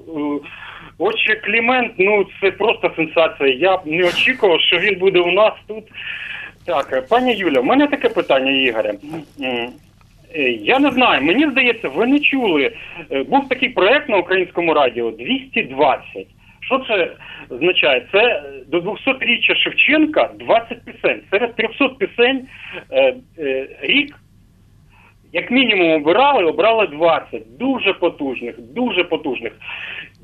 Отже, 0.97 1.35
Клімент, 1.35 1.91
ну 1.97 2.25
це 2.41 2.51
просто 2.51 2.91
сенсація. 2.95 3.49
Я 3.49 3.79
не 3.85 4.07
очікував, 4.07 4.61
що 4.61 4.77
він 4.79 4.99
буде 4.99 5.19
у 5.19 5.31
нас 5.31 5.53
тут. 5.67 5.83
Так, 6.65 7.07
пані 7.09 7.33
Юля, 7.33 7.59
в 7.59 7.65
мене 7.65 7.87
таке 7.87 8.09
питання, 8.09 8.51
Ігоре. 8.51 8.93
Я 10.61 10.79
не 10.79 10.91
знаю, 10.91 11.21
мені 11.21 11.49
здається, 11.49 11.89
ви 11.89 12.07
не 12.07 12.19
чули. 12.19 12.71
Був 13.29 13.49
такий 13.49 13.69
проект 13.69 14.09
на 14.09 14.17
українському 14.17 14.73
радіо 14.73 15.11
220. 15.11 16.27
Що 16.65 16.79
це 16.79 17.11
означає? 17.49 18.07
Це 18.11 18.43
до 18.67 18.79
200-річчя 18.79 19.55
Шевченка 19.55 20.29
20 20.39 20.85
пісень. 20.85 21.21
Серед 21.31 21.55
300 21.55 21.89
пісень 21.89 22.47
е, 22.91 23.15
е, 23.39 23.67
рік 23.81 24.15
як 25.35 25.51
мінімум 25.51 25.91
обирали, 25.91 26.43
обрали 26.43 26.87
20. 26.87 27.57
Дуже 27.57 27.93
потужних, 27.93 28.55
дуже 28.59 29.03
потужних. 29.03 29.53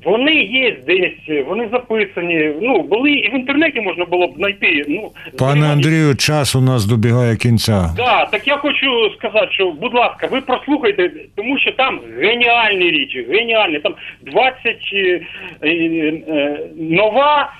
Вони 0.04 0.34
є 0.34 0.76
десь, 0.86 1.46
вони 1.46 1.68
записані. 1.72 2.52
Ну, 2.62 2.82
були 2.82 3.10
і 3.10 3.30
в 3.30 3.34
інтернеті 3.34 3.80
можна 3.80 4.04
було 4.04 4.26
б 4.26 4.34
знайти. 4.36 4.84
Ну, 4.88 5.10
Пане. 5.38 5.66
Андрію, 5.66 6.16
час 6.16 6.56
у 6.56 6.60
нас 6.60 6.86
добігає 6.86 7.36
кінця. 7.36 7.94
Да, 7.96 8.26
так 8.26 8.48
я 8.48 8.56
хочу 8.56 9.10
сказати, 9.18 9.48
що, 9.50 9.70
будь 9.70 9.94
ласка, 9.94 10.28
ви 10.30 10.40
прослухайте, 10.40 11.10
тому 11.36 11.58
що 11.58 11.72
там 11.72 12.00
геніальні 12.18 12.90
річі, 12.90 13.26
геніальні. 13.30 13.78
Там 13.78 13.94
20 14.22 14.56
е, 14.92 15.20
е, 15.62 15.68
е, 15.68 16.60
нова 16.76 17.52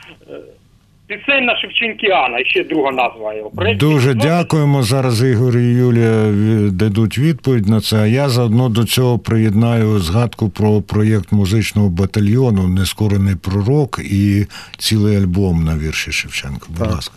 пісень 1.16 1.48
Шевченкіана, 1.60 2.38
і 2.38 2.44
ще 2.44 2.64
друга 2.64 2.90
назва 2.90 3.34
його. 3.34 3.50
Дуже 3.74 4.14
«Ну, 4.14 4.20
дякуємо. 4.20 4.82
Зараз 4.82 5.22
Ігор 5.22 5.56
і 5.56 5.62
Юлія 5.62 6.32
дадуть 6.70 7.18
відповідь 7.18 7.68
на 7.68 7.80
це. 7.80 7.96
А 7.96 8.06
я 8.06 8.28
заодно 8.28 8.68
до 8.68 8.84
цього 8.84 9.18
приєднаю 9.18 9.98
згадку 9.98 10.48
про 10.48 10.82
проєкт 10.82 11.32
музичного 11.32 11.88
батальйону 11.88 12.68
Нескорений 12.68 13.36
пророк 13.36 13.98
і 13.98 14.46
цілий 14.78 15.16
альбом 15.16 15.64
на 15.64 15.78
вірші 15.78 16.12
Шевченка. 16.12 16.66
Будь 16.68 16.78
Так. 16.78 16.90
ласка. 16.94 17.14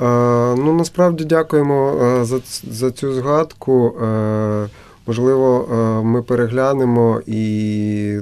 Е, 0.00 0.04
ну, 0.58 0.72
насправді 0.72 1.24
дякуємо 1.24 1.92
е, 2.02 2.24
за, 2.24 2.40
за 2.64 2.90
цю 2.90 3.12
згадку. 3.12 3.96
Е, 4.02 4.66
можливо, 5.10 5.48
е, 5.48 5.74
ми 6.04 6.22
переглянемо 6.22 7.20
і 7.26 7.42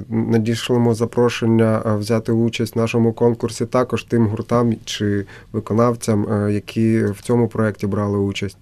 надішлемо 0.09 0.93
запрошення 0.93 1.81
е, 1.85 1.97
взяти 1.97 2.31
участь 2.31 2.75
в 2.75 2.79
нашому 2.79 3.13
конкурсі 3.13 3.65
також 3.65 4.03
тим 4.03 4.27
гуртам 4.27 4.73
чи 4.85 5.25
виконавцям, 5.53 6.19
е, 6.25 6.53
які 6.53 7.03
в 7.03 7.21
цьому 7.21 7.47
проєкті 7.47 7.87
брали 7.87 8.17
участь. 8.17 8.57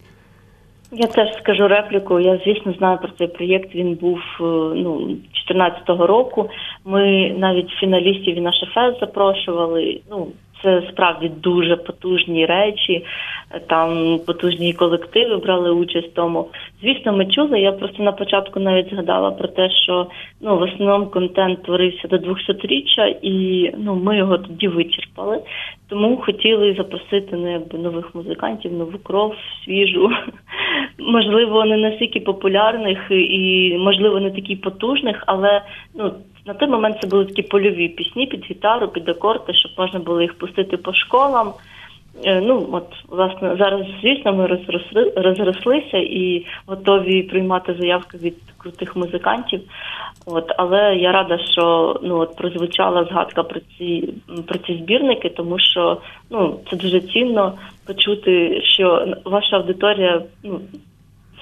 Я 0.91 1.07
теж 1.07 1.27
скажу 1.41 1.67
репліку. 1.67 2.19
Я 2.19 2.39
звісно 2.45 2.73
знаю 2.73 2.97
про 2.97 3.09
цей 3.17 3.27
проєкт. 3.27 3.75
Він 3.75 3.93
був 3.93 4.19
ну 4.83 5.17
14-го 5.49 6.07
року. 6.07 6.49
Ми 6.85 7.35
навіть 7.37 7.69
фіналістів 7.69 8.37
і 8.37 8.41
на 8.41 8.51
шефес 8.53 8.99
запрошували. 8.99 10.01
Ну 10.11 10.27
це 10.63 10.83
справді 10.91 11.29
дуже 11.29 11.75
потужні 11.75 12.45
речі. 12.45 13.05
Там 13.67 14.19
потужні 14.27 14.73
колективи 14.73 15.37
брали 15.37 15.71
участь 15.71 16.07
в 16.07 16.13
тому. 16.13 16.47
Звісно, 16.81 17.13
ми 17.13 17.25
чули. 17.25 17.59
Я 17.59 17.71
просто 17.71 18.03
на 18.03 18.11
початку 18.11 18.59
навіть 18.59 18.89
згадала 18.89 19.31
про 19.31 19.47
те, 19.47 19.69
що 19.69 20.07
ну 20.41 20.57
в 20.57 20.61
основному 20.61 21.05
контент 21.05 21.63
творився 21.63 22.07
до 22.07 22.17
200-річчя, 22.17 23.15
і 23.21 23.71
ну 23.77 23.95
ми 23.95 24.17
його 24.17 24.37
тоді 24.37 24.67
вичерпали. 24.67 25.41
Тому 25.89 26.17
хотіли 26.17 26.73
запросити 26.77 27.27
ну, 27.31 27.51
якби, 27.51 27.77
нових 27.79 28.15
музикантів, 28.15 28.73
нову 28.73 28.97
кров, 28.97 29.35
свіжу, 29.65 30.09
можливо, 31.07 31.65
не 31.65 31.77
настільки 31.77 32.19
популярних 32.19 32.97
і, 33.11 33.75
можливо, 33.79 34.19
не 34.19 34.31
такі 34.31 34.55
потужних, 34.55 35.23
але 35.25 35.61
ну, 35.95 36.11
на 36.45 36.53
той 36.53 36.67
момент 36.69 36.97
це 37.01 37.07
були 37.07 37.25
такі 37.25 37.41
польові 37.41 37.87
пісні 37.87 38.25
під 38.25 38.45
гітару, 38.45 38.87
під 38.87 39.09
акорди, 39.09 39.53
щоб 39.53 39.71
можна 39.77 39.99
було 39.99 40.21
їх 40.21 40.33
пустити 40.33 40.77
по 40.77 40.93
школам. 40.93 41.53
Е, 42.25 42.41
Ну, 42.41 42.69
от, 42.71 42.87
власне, 43.09 43.55
зараз, 43.59 43.85
звісно, 44.01 44.33
ми 44.33 44.47
розросли, 44.47 45.13
розрослися 45.15 45.97
і 45.97 46.45
готові 46.65 47.23
приймати 47.23 47.75
заявки 47.79 48.17
від 48.17 48.35
крутих 48.57 48.95
музикантів. 48.95 49.61
От, 50.25 50.51
але 50.57 50.95
я 50.95 51.11
рада, 51.11 51.37
що 51.37 51.95
ну, 52.03 52.17
от, 52.17 52.35
прозвучала 52.35 53.03
згадка 53.05 53.43
про 53.43 53.59
ці, 53.59 54.13
про 54.47 54.57
ці 54.57 54.73
збірники, 54.73 55.29
тому 55.29 55.59
що 55.59 55.97
ну, 56.29 56.59
це 56.69 56.77
дуже 56.77 56.99
цінно 56.99 57.53
почути, 57.87 58.61
що 58.63 59.07
ваша 59.25 59.57
аудиторія 59.57 60.21
ну, 60.43 60.59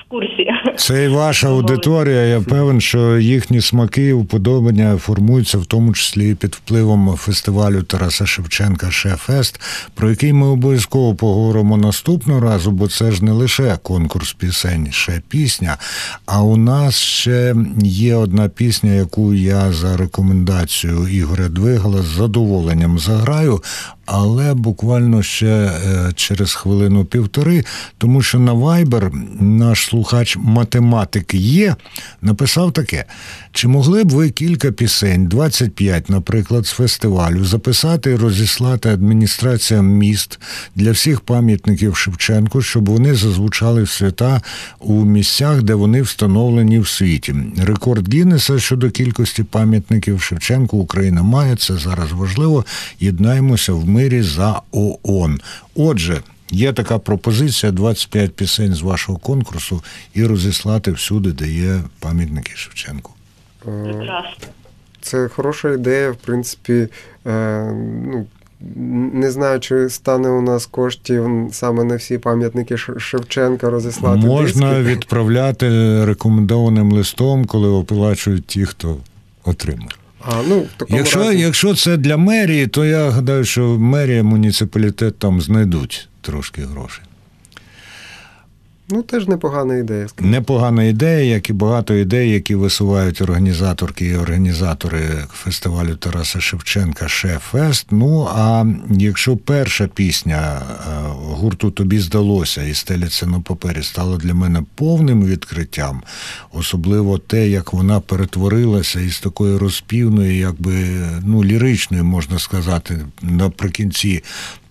в 0.06 0.10
курсі. 0.10 0.46
Це 0.78 1.06
і 1.06 1.08
ваша 1.08 1.48
аудиторія. 1.48 2.22
Я 2.22 2.42
певен, 2.42 2.82
що 2.82 3.18
їхні 3.18 3.62
смаки 3.62 4.08
і 4.08 4.14
уподобання 4.14 4.98
формуються 4.98 5.58
в 5.58 5.66
тому 5.66 5.94
числі 5.94 6.36
під 6.36 6.56
впливом 6.56 7.16
фестивалю 7.18 7.84
Тараса 7.84 8.26
Шевченка 8.26 8.92
Шефест, 8.92 9.62
про 9.94 10.10
який 10.10 10.34
ми 10.34 10.48
обов'язково 10.48 11.16
поговоримо 11.16 11.78
наступного 11.78 12.40
разу, 12.40 12.72
бо 12.72 12.88
це 12.88 13.12
ж 13.12 13.26
не 13.26 13.32
лише 13.32 13.78
конкурс 13.84 14.34
пісень, 14.34 14.88
ще 14.92 15.22
пісня. 15.30 15.78
А 16.26 16.44
у 16.44 16.58
нас 16.58 16.96
ще 16.96 17.56
є 17.84 18.16
одна 18.16 18.50
пісня, 18.50 18.94
яку 18.94 19.34
я 19.34 19.72
за 19.72 19.98
рекомендацією 19.98 21.08
Ігоря 21.08 21.50
Двигала 21.50 22.02
з 22.02 22.06
задоволенням 22.06 23.00
заграю. 23.00 23.62
Але 24.06 24.54
буквально 24.54 25.24
ще 25.24 25.48
е, 25.48 26.12
через 26.16 26.54
хвилину-півтори, 26.54 27.66
тому 27.98 28.22
що 28.22 28.40
на 28.40 28.54
Viber 28.54 29.12
наш 29.40 29.86
слухач 29.86 30.38
математик 30.40 31.34
є, 31.34 31.76
написав 32.22 32.72
таке: 32.72 33.06
чи 33.52 33.68
могли 33.68 34.04
б 34.04 34.10
ви 34.10 34.30
кілька 34.30 34.72
пісень, 34.72 35.28
25, 35.28 36.10
наприклад, 36.10 36.68
з 36.68 36.72
фестивалю, 36.72 37.46
записати 37.46 38.12
і 38.12 38.16
розіслати 38.16 38.90
адміністраціям 38.90 39.88
міст 39.88 40.40
для 40.76 40.92
всіх 40.92 41.22
пам'ятників 41.22 41.96
Шевченку, 41.96 42.62
щоб 42.62 42.90
вони 42.90 43.16
зазвучали 43.16 43.84
в 43.84 43.90
свята 43.90 44.42
у 44.80 45.06
місцях, 45.06 45.64
де 45.64 45.74
вони 45.74 46.02
встановлені 46.02 46.80
в 46.80 46.88
світі? 46.88 47.36
Рекорд 47.58 48.14
Гіннеса 48.14 48.60
щодо 48.60 48.90
кількості 48.90 49.44
пам'ятників 49.44 50.22
Шевченку 50.22 50.78
Україна 50.78 51.24
має 51.24 51.56
це 51.56 51.78
зараз 51.78 52.12
важливо. 52.12 52.66
Єднаємося 53.00 53.74
в 53.74 53.95
мирі 53.96 54.22
за 54.22 54.62
ООН. 54.72 55.40
Отже. 55.76 56.22
Є 56.52 56.74
така 56.74 57.00
пропозиція 57.00 57.72
25 57.72 58.36
пісень 58.36 58.74
з 58.74 58.82
вашого 58.82 59.18
конкурсу 59.18 59.84
і 60.14 60.26
розіслати 60.26 60.92
всюди, 60.92 61.32
де 61.32 61.48
є 61.48 61.80
пам'ятники 62.00 62.52
Шевченку. 62.56 63.12
Прекрасно. 63.60 64.48
Це 65.02 65.28
хороша 65.28 65.74
ідея, 65.74 66.12
в 66.12 66.16
принципі. 66.16 66.88
Е, 67.28 67.72
ну, 68.06 68.26
не 69.14 69.32
знаю, 69.32 69.60
чи 69.60 69.90
стане 69.90 70.30
у 70.30 70.42
нас 70.42 70.66
коштів 70.66 71.50
саме 71.52 71.84
на 71.84 71.96
всі 71.96 72.18
пам'ятники 72.18 72.78
Шевченка 72.78 73.70
розіслати. 73.70 74.28
Можна 74.28 74.74
диски. 74.74 74.94
відправляти 74.94 75.70
рекомендованим 76.06 76.92
листом, 76.92 77.46
коли 77.46 77.70
оплачують 77.70 78.46
ті, 78.46 78.66
хто 78.66 78.98
отримав. 79.44 80.05
А, 80.28 80.42
ну, 80.48 80.60
в 80.60 80.78
такому 80.78 80.98
Якщо, 80.98 81.20
разі, 81.20 81.40
якщо 81.40 81.76
це 81.76 81.98
для 81.98 82.18
мерії, 82.18 82.68
то 82.68 82.86
я 82.86 83.10
гадаю, 83.10 83.46
що 83.46 83.62
мерія, 83.80 84.24
муніципалітет 84.24 85.20
там 85.20 85.42
знайдуть 85.42 86.10
трошки 86.22 86.62
грошей. 86.62 87.05
Ну 88.90 89.02
теж 89.02 89.28
непогана 89.28 89.76
ідея. 89.76 90.08
скажімо. 90.08 90.32
Непогана 90.32 90.84
ідея, 90.84 91.36
як 91.36 91.50
і 91.50 91.54
багато 91.54 91.94
ідей, 91.94 92.32
які 92.32 92.56
висувають 92.56 93.22
організаторки 93.22 94.06
і 94.06 94.18
організатори 94.18 95.02
фестивалю 95.34 95.96
Тараса 95.96 96.42
Шевченка 96.42 97.08
Шефест. 97.08 97.88
Ну 97.92 98.28
а 98.36 98.66
якщо 98.90 99.38
перша 99.38 99.88
пісня 99.88 100.62
е, 100.62 100.92
гурту 101.12 101.72
Тобі 101.72 102.00
здалося 102.00 102.64
і 102.64 102.74
стеляться 102.74 103.28
на 103.28 103.40
папері 103.40 103.84
стала 103.84 104.18
для 104.18 104.34
мене 104.34 104.64
повним 104.76 105.26
відкриттям, 105.26 106.02
особливо 106.54 107.18
те, 107.18 107.50
як 107.50 107.74
вона 107.74 108.00
перетворилася 108.00 109.00
із 109.00 109.20
такої 109.20 109.58
розпівної, 109.58 110.38
якби 110.38 110.76
ну 111.26 111.44
ліричної, 111.44 112.04
можна 112.04 112.40
сказати, 112.40 113.06
наприкінці. 113.22 114.24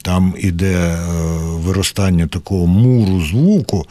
Там 0.05 0.35
іде 0.39 0.75
е, 0.75 0.97
виростання 1.41 2.27
такого 2.27 2.67
муру 2.67 3.23
звуку, 3.23 3.87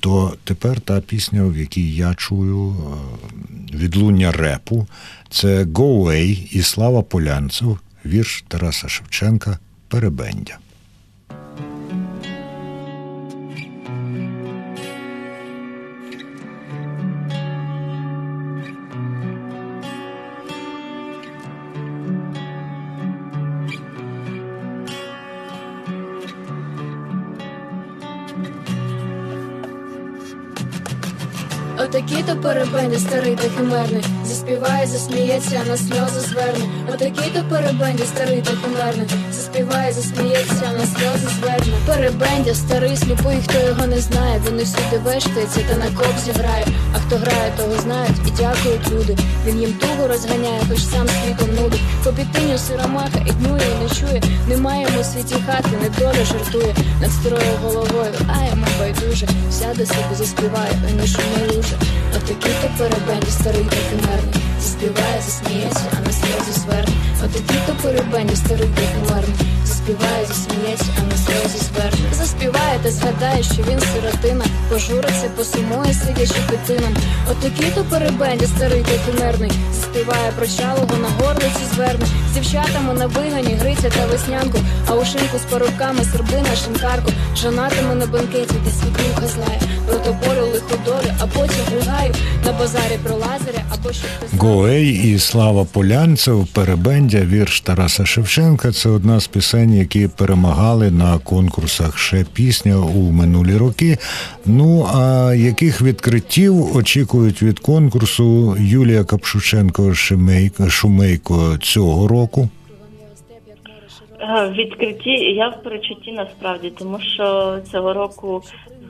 то 0.00 0.34
тепер 0.44 0.80
та 0.80 1.00
пісня, 1.00 1.44
в 1.44 1.56
якій 1.56 1.94
я 1.94 2.14
чую 2.14 2.70
е, 2.70 3.76
відлуння 3.76 4.32
репу, 4.32 4.86
це 5.30 5.64
«Go 5.64 6.02
Away» 6.02 6.48
і 6.50 6.62
Слава 6.62 7.02
Полянцев, 7.02 7.78
вірш 8.06 8.44
Тараса 8.48 8.88
Шевченка 8.88 9.58
Перебендя. 9.88 10.58
Отакі 31.84 32.22
то 32.22 32.36
перебенді, 32.36 32.98
старий 32.98 33.36
та 33.36 33.48
химерний. 33.56 34.04
Заспіває, 34.24 34.86
засміється, 34.86 35.60
на 35.68 35.76
сльози 35.76 36.20
зверне. 36.20 36.64
Отакі 36.94 37.30
то 37.34 37.44
перебенді, 37.50 38.02
старий 38.02 38.40
та 38.42 38.50
химерний. 38.50 39.08
Заспіває, 39.32 39.92
засміється, 39.92 40.72
на 40.78 40.86
сльози 40.86 41.28
зверне. 41.38 41.72
Перебендя, 41.86 42.54
старий, 42.54 42.96
сліпий, 42.96 43.38
хто 43.48 43.58
його 43.68 43.86
не 43.86 44.00
знає. 44.00 44.42
Він 44.46 44.56
не 44.56 44.62
всюди 44.62 44.98
вештається 45.04 45.60
та 45.70 45.76
на 45.76 45.86
кобзі 45.98 46.32
грає 46.32 46.66
А 46.94 46.98
хто 46.98 47.16
грає, 47.16 47.52
того 47.56 47.80
знають 47.82 48.18
і 48.28 48.30
дякують 48.30 48.90
люди. 48.92 49.16
Він 49.46 49.60
їм 49.60 49.72
тугу 49.72 50.08
розганяє, 50.08 50.60
хоч 50.68 50.78
сам 50.78 51.06
світом 51.08 51.54
нудить. 51.54 51.80
По 52.04 52.12
підтиню 52.12 52.58
сиромаха 52.58 53.18
і 53.26 53.30
днює, 53.30 53.60
і 53.80 53.82
не 53.82 53.88
чує. 53.88 54.22
Немає 54.48 54.86
йому 54.90 55.04
світі 55.04 55.34
хати, 55.46 55.70
недоля 55.82 56.24
жартує. 56.24 56.74
Над 57.00 57.12
старою 57.12 57.56
головою, 57.62 58.12
а 58.28 58.48
йому 58.50 58.66
байдуже. 58.78 59.28
Сяде 59.50 59.86
собі, 59.86 60.14
заспіває, 60.14 60.72
ой 60.86 60.92
не 60.92 61.06
шуми 61.06 61.64
луже 61.74 62.16
отакий 62.16 62.52
то 62.62 62.68
перебенді, 62.78 63.30
старий 63.30 63.64
та 63.64 63.76
химерний 63.76 64.34
Заспіває, 64.60 65.22
засміється, 65.26 65.84
а 65.92 66.00
на 66.06 66.12
сльози 66.12 66.52
зверне 66.52 66.94
Отакі 67.24 67.58
то 67.66 67.72
перебенді, 67.82 68.36
старий 68.36 68.68
та 68.76 68.82
химерний 68.82 69.34
Заспіває, 69.64 70.26
засміється, 70.28 70.86
а 70.98 71.02
на 71.02 71.16
сльози 71.16 71.58
зверне. 71.58 72.06
Заспіває 72.12 72.78
та 72.82 72.90
згадає, 72.90 73.42
що 73.42 73.62
він 73.70 73.80
сиротина. 73.80 74.44
Пожуриться, 74.68 75.28
посумує, 75.36 75.94
сидячи 75.94 76.40
пітином 76.50 76.94
Отакі 77.30 77.66
то 77.74 77.84
перебенді, 77.84 78.46
старий 78.46 78.82
та 78.82 79.12
химерний 79.12 79.52
Заспіває 79.74 80.32
про 80.36 80.46
чалого 80.46 80.96
на 81.02 81.08
горлиці 81.08 81.64
зверне. 81.74 82.06
З 82.30 82.34
дівчатами 82.34 82.94
на 82.94 83.06
вигані, 83.06 83.54
гриця 83.54 83.90
та 83.90 84.06
веснянку. 84.06 84.58
А 84.88 84.94
у 84.94 85.04
шинку 85.04 85.38
з 85.38 85.52
парубками 85.52 86.04
сербина, 86.12 86.56
шинкарку. 86.64 87.10
Жонатиме 87.36 87.94
на 87.94 88.06
банкеті, 88.06 88.54
де 88.64 88.70
свікруха 88.70 89.26
злає 89.26 89.60
Про 89.86 89.96
тополю 89.96 90.46
лиходолю, 90.52 91.14
а 91.18 91.26
потім 91.26 91.56
гугаю 91.74 92.14
На 92.44 92.52
базарі 92.52 92.98
про 93.02 93.14
лазаря, 93.14 93.64
або 93.70 93.92
що 93.92 94.06
хтось 94.16 94.40
Гоей 94.40 95.12
і 95.12 95.18
Слава 95.18 95.64
Полянцев, 95.64 96.46
Перебендя, 97.14 97.36
вірш 97.36 97.60
Тараса 97.60 98.06
Шевченка 98.06 98.72
це 98.72 98.88
одна 98.88 99.20
з 99.20 99.26
пісень, 99.26 99.74
які 99.74 100.08
перемагали 100.08 100.90
на 100.90 101.18
конкурсах 101.18 101.98
ще 101.98 102.24
пісня 102.34 102.76
у 102.76 103.12
минулі 103.12 103.56
роки. 103.56 103.98
Ну 104.46 104.86
а 104.94 105.34
яких 105.34 105.82
відкриттів 105.82 106.76
очікують 106.76 107.42
від 107.42 107.58
конкурсу 107.58 108.56
Юлія 108.58 109.04
Капшученко 109.04 109.94
Шумейко, 110.68 111.56
цього 111.60 112.08
року? 112.08 112.48
Е, 114.20 114.54
Відкриті 114.58 115.34
я 115.34 115.48
в 115.48 115.62
перечутті 115.62 116.12
насправді, 116.12 116.70
тому 116.78 117.00
що 117.00 117.58
цього 117.72 117.92
року 117.92 118.42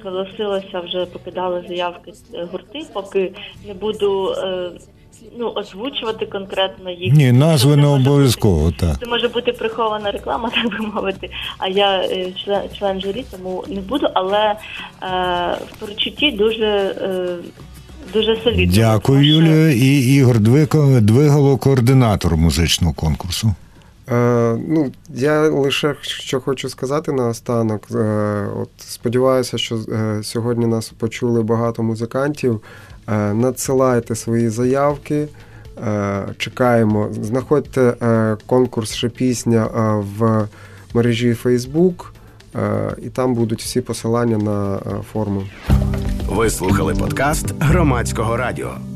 зголосилося 0.02 0.80
вже 0.80 1.06
покидали 1.06 1.64
заявки 1.68 2.12
е, 2.34 2.44
гурти, 2.52 2.80
поки 2.92 3.32
не 3.66 3.74
буду 3.74 4.32
е, 4.32 4.70
ну 5.38 5.52
озвучувати 5.56 6.26
конкретно 6.26 6.90
їх. 6.90 7.14
Ні, 7.14 7.32
назви 7.32 7.76
не 7.76 7.86
обов'язково, 7.86 8.64
бути- 8.64 8.76
так. 8.86 8.96
Це 9.00 9.06
може 9.06 9.28
бути 9.28 9.52
прихована 9.52 10.10
реклама, 10.10 10.50
так 10.54 10.70
би 10.70 10.86
мовити. 10.86 11.30
А 11.58 11.68
я 11.68 11.96
е, 12.02 12.32
член, 12.44 12.62
член 12.78 13.00
журі, 13.00 13.24
тому 13.30 13.64
не 13.68 13.80
буду, 13.80 14.06
але 14.14 14.38
е, 14.38 14.56
в 15.72 15.76
перечутті 15.80 16.30
дуже. 16.30 16.66
Е, 16.66 17.36
Дуже 18.12 18.40
солідно. 18.44 18.74
Дякую, 18.74 19.18
Тому 19.18 19.24
що- 19.24 19.52
Юлія. 19.52 19.70
І 19.70 20.14
Ігор 20.14 20.38
Двигало, 21.00 21.56
координатор 21.56 22.36
музичного 22.36 22.94
конкурсу. 22.94 23.54
Е, 24.12 24.56
ну, 24.68 24.92
я 25.14 25.40
лише 25.40 25.94
що 26.00 26.40
хочу 26.40 26.68
сказати 26.68 27.12
наостанок. 27.12 27.88
Е, 27.94 28.46
от 28.62 28.68
сподіваюся, 28.78 29.58
що 29.58 29.76
е, 29.92 30.20
сьогодні 30.22 30.66
нас 30.66 30.88
почули 30.88 31.42
багато 31.42 31.82
музикантів. 31.82 32.60
Е, 33.08 33.34
надсилайте 33.34 34.14
свої 34.14 34.48
заявки. 34.48 35.28
Е, 35.86 36.22
чекаємо. 36.38 37.08
Знаходьте 37.22 37.80
е, 37.80 38.36
конкурс 38.46 38.94
«Ще 38.94 39.08
пісня» 39.08 39.68
в 40.18 40.48
мережі 40.94 41.36
Facebook 41.44 41.94
І 43.02 43.08
там 43.08 43.34
будуть 43.34 43.62
всі 43.62 43.80
посилання 43.80 44.38
на 44.38 44.78
форму. 45.12 45.42
Ви 46.28 46.50
слухали 46.50 46.94
подкаст 46.94 47.54
громадського 47.60 48.36
радіо. 48.36 48.93